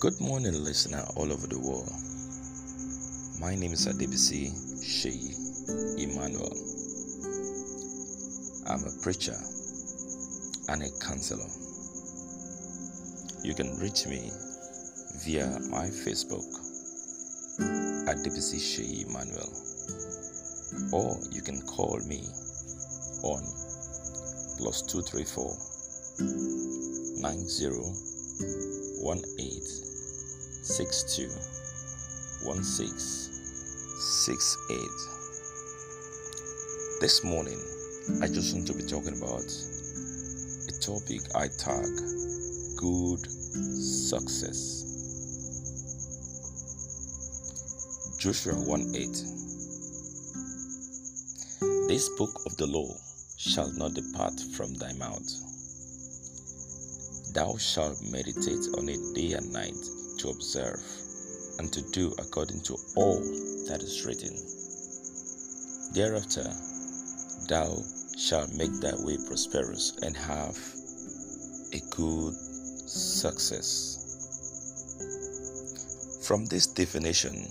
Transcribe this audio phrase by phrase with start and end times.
[0.00, 1.92] Good morning, listener all over the world.
[3.38, 4.48] My name is Adebisi
[4.80, 5.36] Sheyi
[6.00, 6.56] Emmanuel.
[8.66, 9.36] I'm a preacher
[10.70, 11.44] and a counselor.
[13.44, 14.32] You can reach me
[15.22, 16.48] via my Facebook
[18.08, 19.52] Adebisi Sheyi Emmanuel,
[20.96, 22.24] or you can call me
[23.22, 23.44] on
[24.56, 25.52] plus two three four
[27.20, 27.84] nine zero
[29.04, 29.89] one eight
[30.70, 31.28] six two
[32.46, 33.28] one six
[34.24, 35.00] six eight.
[37.00, 37.58] This morning,
[38.22, 39.42] I just want to be talking about
[40.68, 41.90] a topic I tag
[42.76, 43.26] good
[43.82, 44.86] success.
[48.20, 49.08] Joshua 1 8.
[51.88, 52.94] This book of the law
[53.38, 55.26] shall not depart from thy mouth.
[57.34, 60.80] Thou shalt meditate on it day and night to observe
[61.58, 63.20] and to do according to all
[63.68, 64.36] that is written.
[65.92, 66.44] Thereafter,
[67.48, 67.82] thou
[68.18, 70.56] shalt make thy way prosperous and have
[71.72, 73.96] a good success.
[76.26, 77.48] From this definition,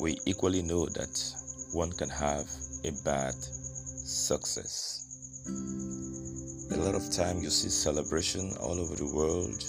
[0.00, 1.18] we equally know that
[1.72, 2.46] one can have
[2.84, 4.94] a bad success.
[6.70, 9.64] A lot of time you see celebration all over the world.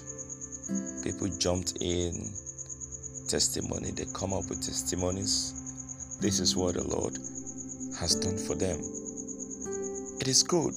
[1.03, 2.13] People jumped in,
[3.27, 6.17] testimony, they come up with testimonies.
[6.21, 7.13] This is what the Lord
[7.99, 8.79] has done for them.
[10.21, 10.73] It is good.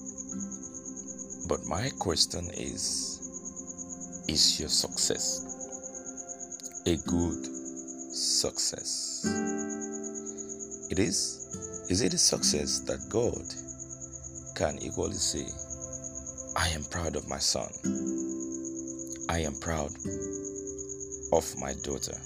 [1.49, 5.49] But my question is Is your success
[6.87, 7.45] a good
[8.15, 9.25] success?
[10.91, 11.87] It is.
[11.91, 13.43] Is it a success that God
[14.55, 15.47] can equally say,
[16.57, 18.32] I am proud of my son.
[19.29, 19.91] I am proud
[21.33, 22.17] of my daughter.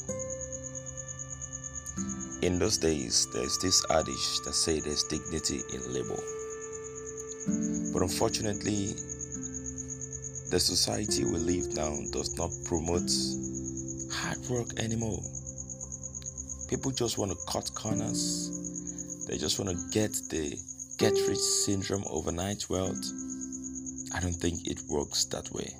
[2.42, 6.20] In those days, there's this adage that says there's dignity in labor.
[7.92, 8.94] But unfortunately,
[10.50, 13.10] the society we live now does not promote
[14.12, 15.20] hard work anymore.
[16.68, 19.26] People just want to cut corners.
[19.28, 20.58] They just want to get the
[20.98, 23.04] get rich syndrome overnight wealth.
[24.14, 25.74] I don't think it works that way.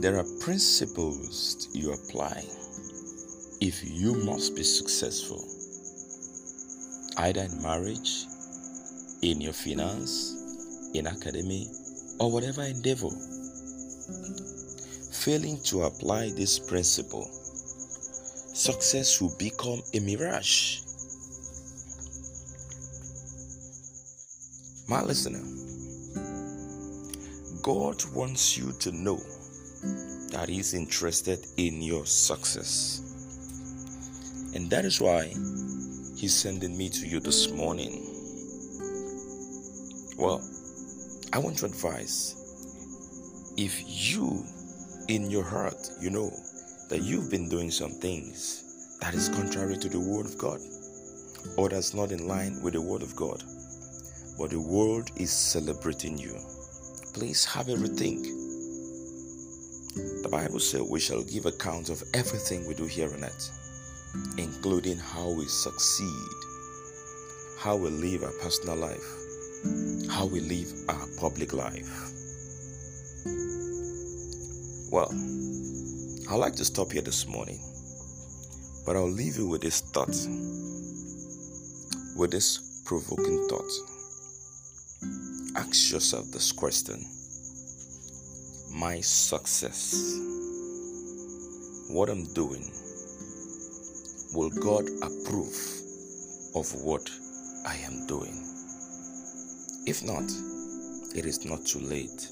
[0.00, 2.44] There are principles you apply
[3.60, 5.44] if you must be successful,
[7.18, 8.26] either in marriage,
[9.22, 11.68] in your finance, in academy,
[12.18, 13.10] or whatever endeavor.
[15.12, 17.24] Failing to apply this principle,
[18.54, 20.80] success will become a mirage.
[24.88, 25.42] My listener,
[27.62, 29.20] God wants you to know
[30.30, 33.02] that He's interested in your success.
[34.54, 35.28] And that is why
[36.16, 38.06] He's sending me to you this morning.
[40.18, 40.40] Well,
[41.32, 42.34] I want to advise
[43.56, 44.44] if you,
[45.08, 46.30] in your heart, you know
[46.88, 50.60] that you've been doing some things that is contrary to the Word of God
[51.56, 53.42] or that's not in line with the Word of God,
[54.38, 56.36] but the world is celebrating you,
[57.14, 58.39] please have a rethink.
[59.94, 63.50] The Bible says we shall give account of everything we do here on earth,
[64.38, 66.30] including how we succeed,
[67.58, 69.04] how we live our personal life,
[70.08, 71.90] how we live our public life.
[74.92, 75.10] Well,
[76.30, 77.58] I'd like to stop here this morning,
[78.86, 80.14] but I'll leave you with this thought,
[82.16, 83.72] with this provoking thought.
[85.56, 87.04] Ask yourself this question
[88.72, 90.16] My success,
[91.90, 92.70] what I'm doing,
[94.32, 95.56] will God approve
[96.54, 97.10] of what
[97.66, 98.46] I am doing?
[99.86, 100.22] If not,
[101.16, 102.28] it is not too late.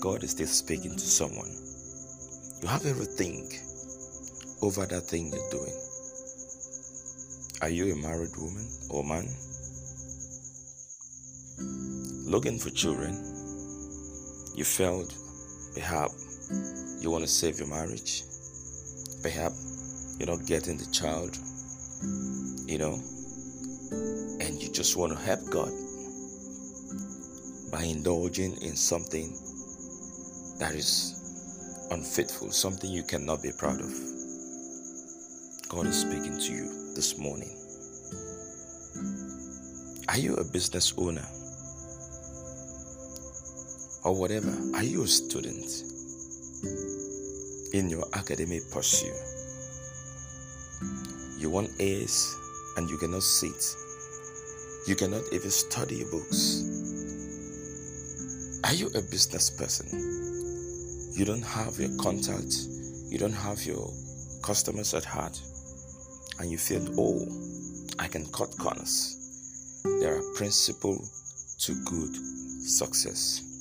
[0.00, 1.50] God is still speaking to someone.
[2.62, 3.50] You have everything
[4.62, 5.74] over that thing you're doing.
[7.62, 9.28] Are you a married woman or man?
[12.30, 13.33] Looking for children?
[14.54, 15.12] You failed?
[15.74, 18.22] Perhaps you want to save your marriage?
[19.20, 21.36] Perhaps you're not getting the child,
[22.68, 22.94] you know,
[24.40, 25.72] and you just want to help God
[27.72, 29.32] by indulging in something
[30.60, 33.92] that is unfaithful, something you cannot be proud of.
[35.68, 37.50] God is speaking to you this morning.
[40.08, 41.26] Are you a business owner?
[44.04, 44.54] Or whatever?
[44.74, 45.84] Are you a student?
[47.74, 49.12] in your academic pursuit.
[51.40, 52.36] You want A's
[52.76, 53.74] and you cannot sit.
[54.86, 56.62] You cannot even study your books.
[58.62, 59.88] Are you a business person?
[61.18, 62.54] You don't have your contact,
[63.10, 63.90] you don't have your
[64.44, 65.40] customers at heart,
[66.38, 67.26] and you feel, oh,
[67.98, 69.80] I can cut corners.
[70.00, 73.53] There are principles to good success.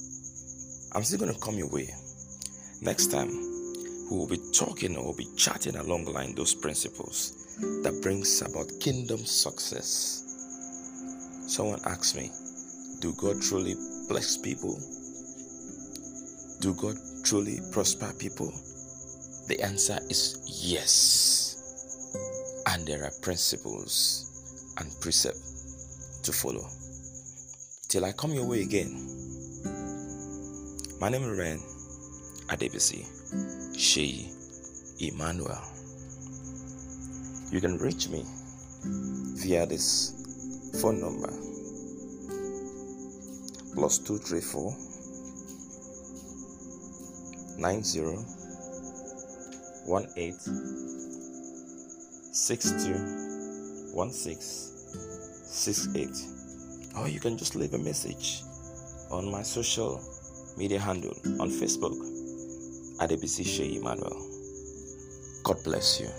[0.96, 1.90] I'm still going to come your way.
[2.82, 3.30] Next time,
[4.12, 8.72] we will be talking or we'll be chatting along line those principles that brings about
[8.80, 10.22] kingdom success.
[11.48, 12.30] Someone asked me,
[13.00, 13.74] do God truly
[14.08, 14.78] bless people?
[16.62, 18.54] Do God truly prosper people?
[19.48, 22.62] The answer is yes.
[22.68, 26.68] And there are principles and precepts to follow.
[27.90, 29.23] Till I come your way again.
[31.04, 31.60] My name is Ren
[32.48, 33.04] Adebisi
[33.76, 34.32] Sheyi
[35.02, 35.62] Emmanuel.
[37.52, 38.24] You can reach me
[39.44, 40.14] via this
[40.82, 41.28] phone number
[43.76, 44.74] plus 234
[47.60, 48.00] 90
[50.16, 50.40] 18
[52.32, 52.94] 62
[54.10, 56.10] 16 68
[56.96, 58.42] or you can just leave a message
[59.12, 60.02] on my social
[60.58, 61.96] media handle on Facebook
[63.02, 64.18] at Adebisi Sheyi Emmanuel.
[65.44, 66.10] God bless you.